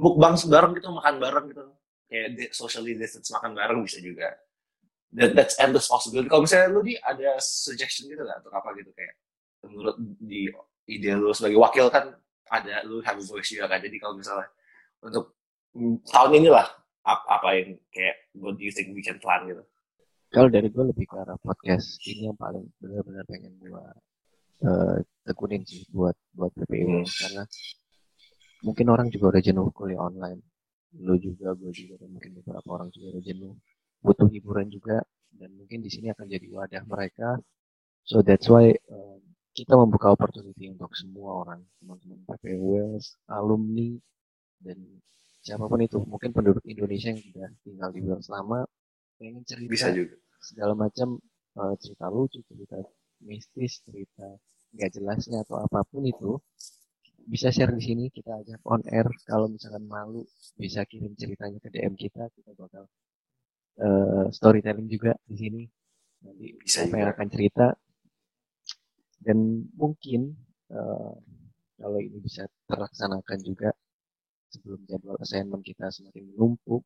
mukbang 0.00 0.36
bareng 0.40 0.72
gitu 0.76 0.88
makan 0.92 1.14
bareng 1.20 1.44
gitu. 1.52 1.64
Kayak 2.08 2.26
socially 2.56 2.96
distance 2.96 3.28
makan 3.32 3.52
bareng 3.52 3.80
bisa 3.84 4.00
juga 4.00 4.32
that, 5.14 5.30
that's 5.36 5.56
endless 5.62 5.86
possibility. 5.86 6.26
Kalau 6.26 6.42
misalnya 6.42 6.68
lu 6.72 6.82
di 6.82 6.98
ada 6.98 7.38
suggestion 7.38 8.10
gitu 8.10 8.22
nggak? 8.24 8.42
Untuk 8.42 8.54
apa 8.54 8.68
gitu? 8.74 8.90
Kayak 8.96 9.14
menurut 9.66 9.96
di 10.18 10.50
ide 10.86 11.10
lu 11.18 11.30
sebagai 11.34 11.58
wakil 11.58 11.86
kan 11.90 12.14
ada 12.50 12.82
lu 12.86 13.02
have 13.02 13.18
a 13.18 13.24
voice 13.26 13.50
juga 13.50 13.70
kan? 13.70 13.78
Jadi 13.82 13.96
kalau 13.98 14.14
misalnya 14.18 14.48
untuk 15.02 15.38
tahun 16.08 16.42
inilah 16.42 16.66
apa, 17.06 17.24
apa 17.38 17.48
yang 17.54 17.78
kayak 17.94 18.16
what 18.34 18.58
do 18.58 18.64
you 18.66 18.72
think 18.74 18.90
we 18.94 19.02
can 19.04 19.18
plan 19.22 19.46
gitu? 19.46 19.62
Kalau 20.30 20.50
dari 20.50 20.68
gue 20.68 20.84
lebih 20.84 21.06
ke 21.06 21.16
arah 21.16 21.38
podcast. 21.38 22.02
Ini 22.02 22.34
yang 22.34 22.38
paling 22.38 22.66
benar-benar 22.82 23.24
pengen 23.30 23.54
gue 23.62 23.84
uh, 24.66 24.96
tekunin 25.22 25.62
sih 25.62 25.86
buat 25.94 26.18
buat 26.34 26.50
PPU 26.54 27.02
hmm. 27.02 27.06
karena 27.06 27.42
mungkin 28.66 28.86
orang 28.90 29.08
juga 29.14 29.36
udah 29.36 29.42
jenuh 29.42 29.70
kuliah 29.70 30.02
online. 30.02 30.42
Lo 30.98 31.14
juga 31.20 31.54
gue 31.54 31.70
juga 31.70 32.00
dan 32.02 32.10
mungkin 32.10 32.42
beberapa 32.42 32.68
orang 32.74 32.88
juga 32.90 33.16
udah 33.16 33.22
jenuh 33.22 33.54
butuh 34.00 34.28
hiburan 34.30 34.68
juga 34.70 35.02
dan 35.36 35.52
mungkin 35.56 35.84
di 35.84 35.90
sini 35.92 36.10
akan 36.12 36.26
jadi 36.26 36.46
wadah 36.48 36.82
mereka. 36.88 37.36
So 38.06 38.22
that's 38.22 38.46
why 38.46 38.72
uh, 38.72 39.18
kita 39.56 39.72
membuka 39.72 40.12
opportunity 40.12 40.68
untuk 40.68 40.92
semua 40.92 41.44
orang 41.44 41.60
teman-teman 41.80 42.20
PPU 42.28 43.00
alumni 43.32 43.96
dan 44.60 44.78
siapa 45.40 45.64
pun 45.64 45.80
itu. 45.80 45.98
Mungkin 46.04 46.30
penduduk 46.32 46.64
Indonesia 46.68 47.12
yang 47.12 47.20
sudah 47.20 47.48
tinggal 47.64 47.90
di 47.92 48.00
luar 48.04 48.20
selama 48.20 48.58
pengen 49.16 49.42
cerita 49.48 49.72
bisa 49.72 49.88
juga. 49.92 50.16
segala 50.40 50.72
macam 50.76 51.16
uh, 51.56 51.74
cerita 51.80 52.06
lucu 52.12 52.44
cerita 52.44 52.76
mistis 53.24 53.80
cerita 53.80 54.36
nggak 54.76 54.92
jelasnya 54.92 55.40
atau 55.40 55.56
apa 55.56 55.80
pun 55.88 56.04
itu 56.04 56.36
bisa 57.26 57.50
share 57.50 57.74
di 57.74 57.82
sini. 57.82 58.04
Kita 58.12 58.38
ajak 58.44 58.60
on 58.68 58.84
air. 58.86 59.08
Kalau 59.26 59.50
misalkan 59.50 59.88
malu 59.88 60.22
bisa 60.54 60.86
kirim 60.86 61.16
ceritanya 61.18 61.58
ke 61.58 61.68
DM 61.72 61.98
kita 61.98 62.28
kita 62.32 62.54
bakal 62.54 62.86
uh, 63.80 64.26
storytelling 64.32 64.88
juga 64.88 65.12
di 65.26 65.36
sini 65.36 65.62
nanti 66.24 66.56
bisa 66.58 66.84
apa 66.88 66.94
yang 66.96 67.10
akan 67.12 67.28
cerita 67.28 67.66
dan 69.20 69.38
mungkin 69.74 70.34
uh, 70.70 71.14
kalau 71.76 71.98
ini 72.00 72.18
bisa 72.22 72.48
terlaksanakan 72.70 73.38
juga 73.44 73.70
sebelum 74.56 74.80
jadwal 74.88 75.20
assignment 75.20 75.60
kita 75.60 75.92
semakin 75.92 76.32
menumpuk, 76.32 76.80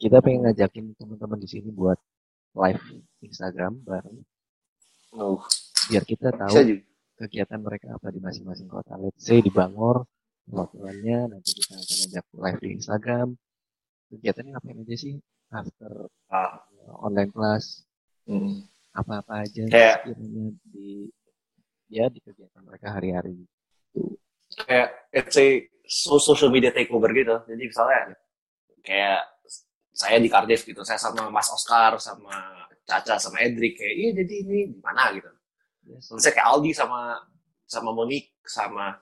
kita 0.00 0.18
pengen 0.18 0.50
ngajakin 0.50 0.98
teman-teman 0.98 1.38
di 1.38 1.48
sini 1.48 1.70
buat 1.70 1.98
live 2.58 2.82
Instagram 3.22 3.78
bareng. 3.86 4.18
Oh. 5.14 5.38
Biar 5.86 6.02
kita 6.02 6.34
tahu 6.34 6.82
kegiatan 7.18 7.60
mereka 7.62 7.94
apa 7.94 8.10
di 8.10 8.18
masing-masing 8.18 8.66
kota. 8.66 8.98
Let's 8.98 9.22
say 9.22 9.38
di 9.38 9.52
Bangor, 9.52 10.08
perwakilannya 10.48 11.38
nanti 11.38 11.54
kita 11.54 11.78
akan 11.78 11.96
ajak 12.08 12.24
live 12.34 12.60
di 12.60 12.68
Instagram. 12.74 13.28
Kegiatannya 14.10 14.50
ngapain 14.56 14.82
aja 14.82 14.96
sih? 14.98 15.14
After 15.52 16.08
ah. 16.32 16.64
online 17.04 17.28
class, 17.28 17.84
hmm. 18.24 18.64
apa-apa 18.96 19.44
aja 19.44 19.68
kayak 19.68 20.16
di 20.72 21.12
ya 21.92 22.08
di 22.08 22.18
kegiatan 22.24 22.64
mereka 22.64 22.96
hari-hari. 22.96 23.44
Kayak 24.64 24.88
let's 25.12 25.36
say 25.36 25.68
social 25.84 26.48
media 26.48 26.72
takeover 26.72 27.12
gitu. 27.12 27.36
Jadi 27.44 27.62
misalnya 27.68 28.16
kayak 28.80 29.20
saya 29.92 30.16
di 30.16 30.32
Cardiff 30.32 30.64
gitu, 30.64 30.80
saya 30.88 30.96
sama 30.96 31.28
Mas 31.28 31.52
Oscar, 31.52 32.00
sama 32.00 32.64
Caca, 32.88 33.20
sama 33.20 33.44
Edric 33.44 33.76
kayak 33.76 33.94
iya 33.94 34.10
jadi 34.16 34.34
ini 34.42 34.58
gimana 34.80 35.12
gitu. 35.12 35.30
Misalnya 36.00 36.32
kayak 36.32 36.48
Aldi 36.48 36.70
sama 36.72 37.00
sama 37.68 37.90
Monique 37.92 38.32
sama 38.48 38.96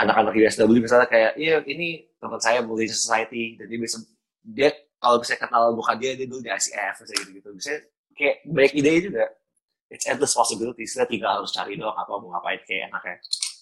anak-anak 0.00 0.32
USW 0.32 0.80
misalnya 0.80 1.08
kayak 1.08 1.36
iya 1.36 1.60
ini 1.68 2.08
teman 2.16 2.40
saya 2.40 2.64
Bully 2.64 2.88
Society 2.88 3.60
dan 3.60 3.68
dia 3.68 3.78
bisa 3.80 4.00
dia 4.40 4.72
kalau 5.00 5.16
bisa 5.18 5.34
kenal 5.40 5.72
muka 5.72 5.96
dia 5.96 6.12
dia 6.14 6.28
dulu 6.28 6.44
di 6.44 6.52
ICF 6.52 6.94
misalnya 7.02 7.20
gitu 7.24 7.30
gitu 7.40 7.48
bisa 7.56 7.70
kayak 8.14 8.36
banyak 8.44 8.72
ide 8.76 8.92
juga. 9.10 9.24
It's 9.90 10.06
endless 10.06 10.38
possibilities. 10.38 10.94
Kita 10.94 11.08
tinggal 11.08 11.42
harus 11.42 11.50
cari 11.50 11.74
doang 11.74 11.96
apa 11.98 12.12
mau 12.20 12.30
ngapain 12.30 12.62
kayak 12.62 12.94
enaknya. 12.94 13.16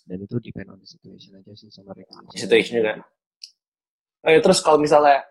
Dan 0.05 0.19
itu 0.27 0.37
depend 0.45 0.69
on 0.75 0.79
the 0.83 0.89
situation 0.89 1.33
aja 1.41 1.53
sih 1.57 1.73
sama 1.73 1.97
regulasi 1.97 2.37
situation 2.37 2.73
juga. 2.85 2.95
Oh, 4.27 4.31
ya, 4.35 4.41
terus 4.43 4.59
kalau 4.61 4.77
misalnya 4.83 5.25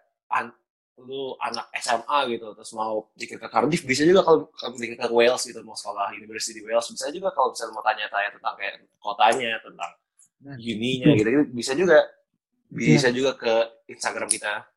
lu 0.98 1.38
anak 1.38 1.70
SMA 1.78 2.20
gitu 2.34 2.58
terus 2.58 2.74
mau 2.74 3.06
dikit 3.14 3.38
ke 3.38 3.48
Cardiff 3.54 3.86
bisa 3.86 4.02
juga 4.02 4.26
kalau 4.26 4.50
kalau 4.58 4.74
dikit 4.74 4.98
ke 4.98 5.14
Wales 5.14 5.46
gitu 5.46 5.62
mau 5.62 5.78
sekolah 5.78 6.10
University 6.18 6.58
di 6.58 6.66
Wales 6.66 6.90
bisa 6.90 7.14
juga 7.14 7.30
kalau 7.38 7.54
misalnya 7.54 7.74
mau 7.78 7.86
tanya-tanya 7.86 8.30
tentang 8.34 8.56
kayak 8.58 8.74
kotanya 8.98 9.62
tentang 9.62 9.92
Nah, 10.38 10.54
uninya 10.54 11.18
gitu, 11.18 11.30
gitu 11.34 11.44
bisa 11.50 11.74
juga 11.74 11.98
bisa 12.70 13.10
juga 13.10 13.34
ke 13.34 13.54
Instagram 13.90 14.30
kita 14.30 14.70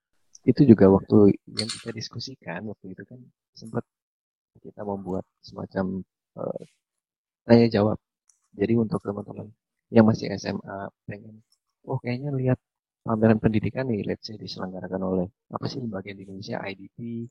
itu 0.46 0.62
juga 0.64 0.88
waktu 0.88 1.36
yang 1.52 1.68
kita 1.68 1.92
diskusikan 1.92 2.64
waktu 2.64 2.96
itu 2.96 3.02
kan 3.04 3.20
sempat 3.52 3.84
kita 4.60 4.82
membuat 4.84 5.24
semacam 5.44 6.00
eh, 6.40 6.62
tanya 7.44 7.66
jawab. 7.68 7.98
Jadi 8.56 8.72
untuk 8.76 9.00
teman-teman 9.04 9.48
yang 9.92 10.06
masih 10.06 10.32
SMA 10.38 10.90
pengen, 11.06 11.42
oh 11.86 11.98
kayaknya 12.02 12.30
lihat 12.34 12.58
pameran 13.04 13.38
pendidikan 13.38 13.86
nih, 13.88 14.02
let's 14.06 14.26
say 14.26 14.36
diselenggarakan 14.36 15.00
oleh 15.02 15.26
apa 15.50 15.66
sih 15.66 15.80
bagian 15.86 16.18
di 16.18 16.24
Indonesia 16.26 16.58
IDP, 16.62 17.28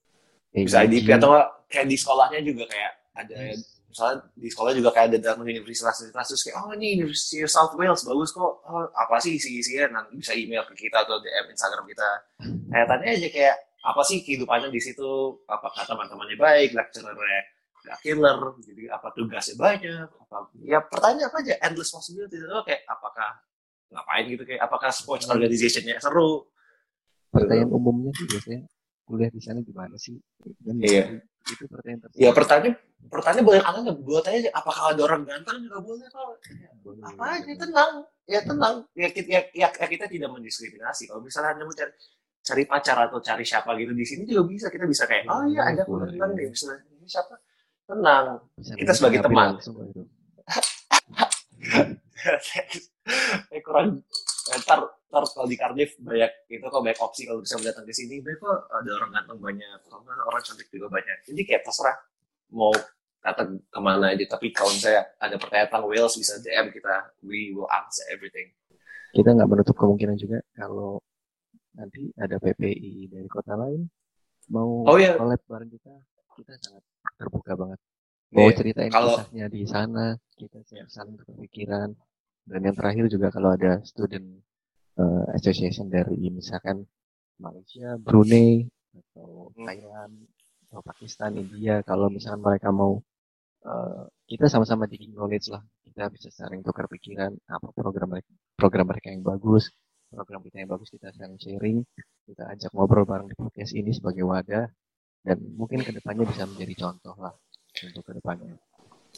bisa 0.54 0.82
AUG. 0.82 0.88
IDP 0.90 1.08
atau 1.18 1.32
kayak 1.70 1.88
di 1.88 1.96
sekolahnya 1.98 2.42
juga 2.42 2.64
kayak 2.68 2.94
ada 3.16 3.36
Yes. 3.36 3.79
Misalnya 3.90 4.22
di 4.38 4.48
sekolah 4.54 4.72
juga 4.78 4.90
kayak 4.94 5.08
ada 5.10 5.18
dalam 5.18 5.42
universitas-universitas 5.42 6.28
terus 6.30 6.44
kayak 6.46 6.58
oh 6.62 6.72
ini 6.78 7.02
University 7.02 7.42
of 7.42 7.50
South 7.50 7.74
Wales 7.74 8.06
bagus 8.06 8.30
kok. 8.30 8.54
Oh, 8.70 8.86
apa 8.94 9.18
sih 9.18 9.36
isi-isinya 9.42 10.00
nanti 10.00 10.14
bisa 10.22 10.38
email 10.38 10.62
ke 10.70 10.78
kita 10.78 11.02
atau 11.04 11.18
DM 11.18 11.50
Instagram 11.50 11.86
kita. 11.90 12.10
Kayak 12.70 12.86
tanya 12.86 13.06
aja 13.10 13.30
kayak 13.34 13.56
apa 13.80 14.02
sih 14.06 14.22
kehidupannya 14.22 14.70
di 14.70 14.82
situ? 14.82 15.42
Apakah 15.50 15.84
teman-temannya 15.90 16.38
baik? 16.38 16.78
Lecturernya 16.78 17.42
gak 17.90 17.98
killer? 18.06 18.40
Jadi 18.62 18.84
apa 18.94 19.08
tugasnya 19.18 19.56
banyak? 19.58 20.08
Apa 20.08 20.54
ya 20.62 20.80
pertanyaan 20.86 21.34
apa 21.34 21.38
aja? 21.42 21.54
Endless 21.66 21.90
possibility. 21.90 22.38
Itu 22.38 22.62
kayak 22.62 22.86
apakah 22.86 23.42
ngapain 23.90 24.26
gitu? 24.30 24.44
Kayak 24.46 24.62
apakah 24.70 24.94
sports 24.94 25.26
organization-nya 25.26 25.98
seru? 25.98 26.46
Pertanyaan 27.34 27.74
umumnya 27.74 28.14
sih 28.14 28.26
biasanya 28.30 28.70
kuliah 29.10 29.34
di 29.34 29.42
sana 29.42 29.66
gimana 29.66 29.98
sih? 29.98 30.14
Dan 30.62 30.78
Iya. 30.86 31.18
Itu 31.50 31.66
pertanyaan 31.66 32.06
tersebut. 32.06 32.22
ya 32.22 32.30
pertanyaan 32.30 32.76
pertanyaan 33.10 33.46
banyak 33.50 33.66
anak 33.66 33.98
buat 34.06 34.22
aja 34.30 34.50
apakah 34.54 34.84
ada 34.94 35.02
orang 35.08 35.24
ganteng 35.26 35.58
juga 35.66 35.80
boleh 35.82 36.06
kok 36.14 36.30
Boleh, 36.86 37.02
apa 37.02 37.18
boleh, 37.18 37.32
aja 37.34 37.42
boleh. 37.42 37.58
tenang 37.58 37.92
ya 38.30 38.40
tenang 38.46 38.76
ya 38.94 39.08
kita, 39.10 39.28
ya, 39.34 39.42
ya, 39.56 39.68
ya 39.74 39.88
kita 39.90 40.06
tidak 40.06 40.30
mendiskriminasi 40.30 41.10
kalau 41.10 41.26
misalnya 41.26 41.58
anda 41.58 41.66
mau 41.66 41.74
cari, 41.74 42.64
pacar 42.70 42.98
atau 43.10 43.18
cari 43.18 43.42
siapa 43.48 43.74
gitu 43.82 43.98
di 43.98 44.06
sini 44.06 44.30
juga 44.30 44.46
bisa 44.46 44.68
kita 44.70 44.86
bisa 44.86 45.10
kayak 45.10 45.26
oh 45.26 45.42
iya 45.50 45.74
ada 45.74 45.82
Boleh, 45.90 46.14
boleh. 46.14 46.38
nih 46.38 46.54
misalnya 46.54 46.86
ini 46.94 47.08
siapa 47.10 47.34
tenang 47.90 48.46
kita 48.78 48.92
sebagai 48.94 49.20
teman. 49.26 49.58
langsung 49.58 49.74
kok 49.74 49.86
itu. 49.90 50.02
eh 53.50 53.62
kurang 53.66 54.06
ntar 54.58 54.80
ntar 55.10 55.24
kalau 55.26 55.46
di 55.46 55.56
Cardiff 55.56 55.94
banyak 55.98 56.32
itu 56.48 56.62
kok 56.64 56.80
banyak 56.80 57.00
opsi 57.00 57.22
kalau 57.26 57.42
bisa 57.42 57.58
datang 57.58 57.84
ke 57.84 57.94
sini 57.94 58.18
banyak 58.20 58.38
kok 58.38 58.70
ada 58.70 58.90
orang 58.96 59.12
ganteng 59.12 59.40
banyak 59.40 59.78
nggak 59.82 60.26
orang 60.26 60.42
cantik 60.42 60.68
juga 60.70 60.88
banyak 60.90 61.18
jadi 61.26 61.42
kayak 61.44 61.62
terserah 61.64 61.98
mau 62.50 62.74
datang 63.20 63.60
ke 63.62 63.80
mana 63.80 64.10
aja 64.10 64.26
tapi 64.30 64.50
kalau 64.50 64.72
saya 64.72 65.04
ada 65.18 65.36
pertanyaan 65.36 65.68
tentang 65.68 65.86
Wales 65.86 66.16
bisa 66.16 66.40
DM 66.40 66.72
kita 66.72 66.94
we 67.22 67.52
will 67.52 67.68
answer 67.70 68.06
everything 68.10 68.50
Kita 69.10 69.34
nggak 69.34 69.50
menutup 69.50 69.76
kemungkinan 69.76 70.16
juga 70.16 70.38
kalau 70.52 71.02
nanti 71.74 72.14
ada 72.16 72.38
PPI 72.38 73.10
dari 73.10 73.26
kota 73.26 73.54
lain 73.54 73.90
mau 74.50 74.86
Oh, 74.86 74.98
iya. 74.98 75.14
collab 75.14 75.38
bareng 75.46 75.70
kita, 75.70 75.94
kita 76.34 76.58
sangat 76.58 76.82
terbuka 77.18 77.54
banget. 77.54 77.78
Mau 78.34 78.46
Iya, 78.46 78.58
ceritain 78.58 78.90
kalau- 78.90 79.18
kisahnya 79.18 79.46
di 79.46 79.62
sana, 79.66 80.06
kita 80.34 80.58
siap 80.62 80.90
saling 80.90 81.14
berpikiran. 81.16 81.94
Dan 82.50 82.66
yang 82.66 82.76
terakhir 82.76 83.06
juga 83.14 83.30
kalau 83.30 83.54
ada 83.54 83.78
student 83.86 84.42
eh, 84.98 85.26
association 85.38 85.88
dari 85.88 86.18
misalkan 86.34 86.82
Malaysia, 87.40 87.96
Brunei, 88.02 88.66
atau 88.92 89.54
Hmm. 89.56 89.64
Thailand, 89.70 90.14
atau 90.68 90.82
Pakistan, 90.84 91.38
India, 91.38 91.86
kalau 91.86 92.10
misalkan 92.10 92.42
mereka 92.42 92.74
mau 92.74 93.00
eh, 93.64 94.04
kita 94.26 94.50
sama-sama 94.50 94.90
digging 94.90 95.14
knowledge 95.14 95.54
lah, 95.54 95.62
kita 95.86 96.10
bisa 96.10 96.28
saling 96.34 96.66
tukar 96.66 96.90
pikiran 96.90 97.32
apa 97.48 97.70
program 97.72 98.10
mereka, 98.18 98.32
program 98.58 98.86
mereka 98.90 99.08
yang 99.14 99.22
bagus, 99.24 99.70
program 100.10 100.42
kita 100.42 100.64
yang 100.66 100.70
bagus 100.74 100.90
kita 100.90 101.14
saling 101.14 101.38
sharing, 101.38 101.78
kita 102.26 102.44
ajak 102.50 102.72
ngobrol 102.74 103.06
bareng 103.06 103.30
di 103.30 103.36
podcast 103.38 103.72
ini 103.78 103.94
sebagai 103.94 104.26
wadah 104.26 104.66
dan 105.24 105.38
mungkin 105.60 105.84
ke 105.84 105.92
depannya 105.92 106.26
bisa 106.26 106.48
menjadi 106.48 106.88
contoh 106.88 107.16
lah 107.20 107.34
untuk 107.84 108.04
ke 108.04 108.12
depannya. 108.18 108.56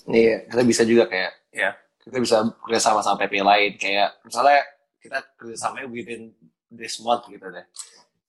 Iya, 0.10 0.50
kita 0.50 0.64
bisa 0.66 0.84
juga 0.84 1.06
kayak 1.06 1.32
ya 1.54 1.72
kita 2.02 2.18
bisa 2.18 2.38
kerja 2.66 2.80
sama 2.82 3.02
PP 3.18 3.34
lain 3.46 3.72
kayak 3.78 4.22
misalnya 4.26 4.62
kita 5.02 5.18
kerja 5.38 5.56
sama 5.58 5.86
within 5.90 6.34
this 6.70 7.02
month 7.02 7.30
gitu 7.30 7.46
deh. 7.50 7.66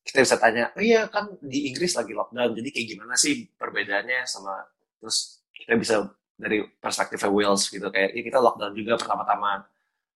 Kita 0.02 0.18
bisa 0.18 0.34
tanya, 0.34 0.74
oh 0.74 0.82
iya 0.82 1.06
kan 1.06 1.30
di 1.38 1.70
Inggris 1.70 1.94
lagi 1.94 2.10
lockdown, 2.10 2.58
jadi 2.58 2.68
kayak 2.74 2.86
gimana 2.90 3.14
sih 3.14 3.46
perbedaannya 3.54 4.26
sama 4.26 4.66
terus 4.98 5.46
kita 5.54 5.78
bisa 5.78 5.94
dari 6.34 6.66
perspektif 6.82 7.22
Wales 7.30 7.70
gitu 7.70 7.86
kayak 7.86 8.10
ya 8.18 8.22
kita 8.26 8.38
lockdown 8.42 8.74
juga 8.74 8.98
pertama-tama 8.98 9.62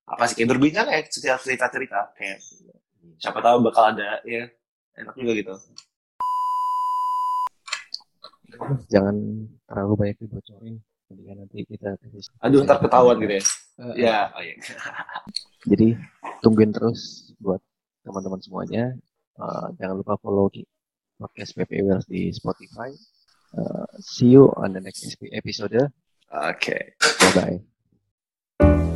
apa 0.07 0.23
sih 0.27 0.35
kayak 0.39 0.59
berbincang 0.59 0.87
ya 0.91 1.07
cerita 1.07 1.39
cerita 1.39 1.67
cerita 1.71 2.01
kayak 2.19 2.39
siapa 3.23 3.39
tahu 3.39 3.63
bakal 3.63 3.95
ada 3.95 4.19
ya 4.27 4.51
enak 4.99 5.15
juga 5.15 5.33
gitu. 5.39 5.55
Jangan 8.89 9.17
terlalu 9.69 9.93
banyak 10.01 10.17
dibocorin, 10.23 10.77
kemudian 11.07 11.37
nanti 11.39 11.63
kita 11.65 11.95
Aduh 12.43 12.63
ntar 12.67 12.79
ketahuan 12.83 13.17
gitu 13.23 13.35
ya. 13.39 13.45
Eh, 13.77 13.95
Ya, 14.09 14.19
oh 14.35 14.43
iya. 14.43 14.55
Jadi 15.71 15.95
tungguin 16.43 16.73
terus 16.73 17.33
buat 17.39 17.61
teman-teman 18.07 18.41
semuanya. 18.41 18.85
Uh, 19.37 19.69
jangan 19.77 20.01
lupa 20.01 20.17
follow 20.19 20.49
ki- 20.49 20.67
podcast 21.17 21.53
PP 21.55 21.85
Wells 21.85 22.07
di 22.09 22.33
Spotify. 22.33 22.91
Uh, 23.57 23.85
see 24.01 24.33
you 24.33 24.49
on 24.57 24.73
the 24.73 24.81
next 24.81 25.05
episode. 25.33 25.77
Oke. 26.33 26.97
Bye 26.99 27.61
bye. 28.61 28.96